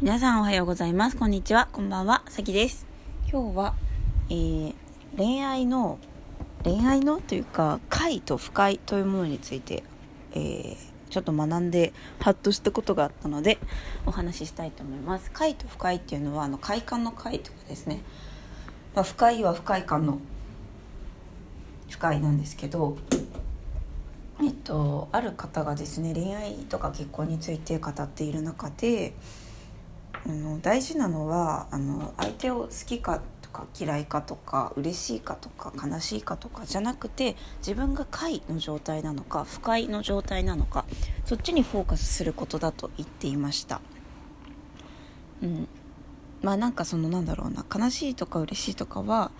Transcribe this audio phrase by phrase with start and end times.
[0.00, 1.16] 皆さんおはようございます。
[1.16, 1.68] こんにちは。
[1.72, 2.22] こんばんは。
[2.28, 2.86] さきです。
[3.28, 3.74] 今日は、
[4.30, 4.74] えー、
[5.16, 5.98] 恋愛の、
[6.62, 9.82] 恋愛のというか、快と不快というものについて、
[10.34, 10.76] えー、
[11.10, 13.58] ちょっと学んで、ハッとしたことがあったので、
[14.06, 15.32] お話ししたいと思います。
[15.32, 18.04] 快と不快っていうのは、あの、快感の快とかですね。
[18.94, 20.20] まあ、不快は不快感の
[21.90, 22.96] 不快なんですけど、
[24.40, 29.14] えっと、ある方がですね恋愛とか結婚について語っている中で
[30.28, 40.84] あの大事なのはあの相手を好きかとか嫌いかとか嬉しいかとか悲しいかとかじゃなくて自分が快の状態なのか不快の状態なのか
[41.24, 43.80] そっちにフォーカスすることだと言っていました。
[45.42, 45.68] うん
[46.42, 49.30] まあなんかそのなんだろうな悲しいとか嬉しいとかは、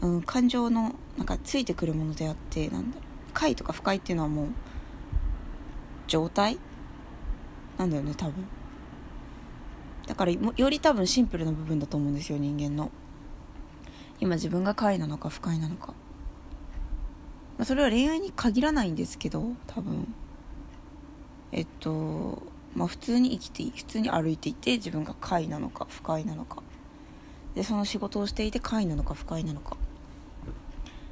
[0.00, 4.46] うん、感情のなんかついてくるものであってなんだろう快とか不快っていうのはもう
[6.06, 6.58] 状態
[7.76, 8.46] なんだよね多分
[10.06, 12.90] だからより多分シンプルな部分だと思うんですよ人間の。
[14.20, 20.14] 今自分が快なのか不快なのか、まあ、それは恋愛に限らないんですけど多分。
[21.50, 22.42] えっと
[22.74, 26.62] まあ普通に生きて普通に歩いていて自分が快なのか不快なのか。
[27.54, 29.76] でその仕事をしていて快なのか不快なのか。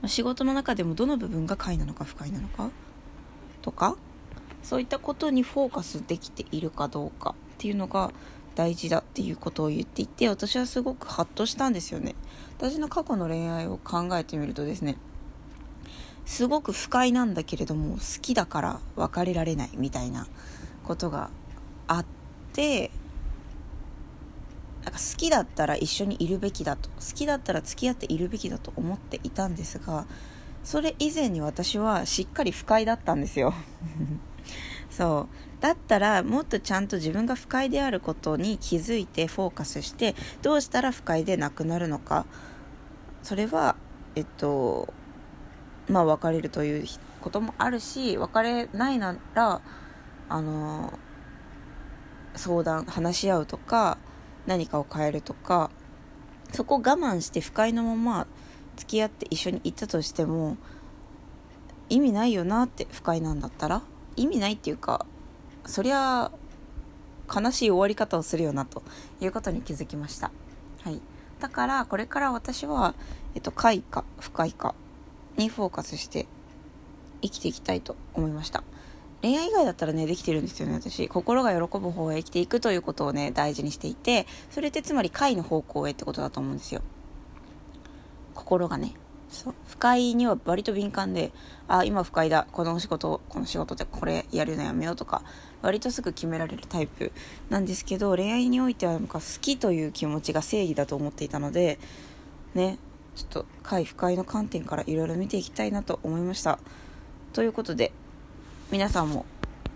[0.00, 2.70] まあ仕事の中でもどの部分が快なのか不快なのか
[3.60, 3.96] とか
[4.62, 8.12] そういったことにフォーカスできているかどうかっていうのが
[8.54, 12.14] 大事だっていうことを言っていて私はすごくハッとしたんですよね。
[12.58, 14.96] 私の過去の恋愛を考えてみるとですね
[16.24, 20.26] すごく不快なんだけれども好きだから別れられないみたいな
[20.84, 21.30] ことが
[21.88, 22.06] あっ
[22.52, 22.90] て
[24.84, 30.06] なんか好きだったら一緒にいるべきだと好きだったら付き合っているべきだと思っていたんですが
[30.64, 33.52] それ以前に私はしっかり不快だったんですよ。
[34.90, 35.62] そう。
[35.62, 42.26] だったらもっとちゃんと自分が不快であることに気づいてフォーカスしてどうしたら不快でなくなるのか。
[43.22, 43.76] それは
[44.16, 44.92] えっと
[45.88, 46.86] まあ別れるという
[47.20, 49.60] こともあるし別れないなら
[50.28, 50.92] あの
[52.34, 53.98] 相談話し合うとか
[54.46, 55.70] 何かを変えるとか
[56.52, 58.26] そこ我慢して不快のまま
[58.76, 60.56] 付き合って一緒に行ったとしても
[61.88, 63.82] 意味ないよなって不快なんだったら
[64.16, 65.06] 意味ないっていうか
[65.66, 66.30] そりゃ
[67.34, 68.82] 悲しい終わり方をするよなと
[69.20, 70.30] いうことに気づきました、
[70.82, 71.00] はい、
[71.40, 72.94] だからこれから私は、
[73.34, 74.74] えっと、快か不快か
[75.36, 76.26] にフォーカスして
[77.22, 78.64] 生きていきたいと思いました
[79.22, 81.08] 恋愛以外だったらね、できてるんですよね、私。
[81.08, 86.82] 心が喜ぶ方へ生きていくということをね、大事にしていて、それってつまり快の方向へってことだと思うんですよ。
[88.34, 88.94] 心がね。
[89.32, 89.54] そう。
[89.66, 91.32] 不快には割と敏感で、
[91.66, 92.46] あ、今不快だ。
[92.52, 95.22] この仕事、この仕事でこれやるのやめようとか、
[95.62, 97.12] 割とすぐ決められるタイプ
[97.48, 101.78] なんですけど、恋愛においてはなんか好きという気持ちが正義だと思っていたので、
[102.54, 102.78] ね、
[103.16, 106.58] ちょっと快不快の観点からいろいろ見ていきたいなと思いました。
[107.32, 107.92] ということで、
[108.70, 109.24] 皆さんも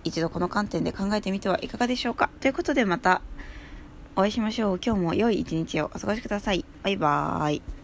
[0.05, 3.23] 一度この観点で考えてみてはいかがでしょうかということでまた
[4.15, 4.81] お会いしましょう。
[4.84, 6.65] 今日も良い一日をお過ごしください。
[6.83, 7.75] バイバーイ。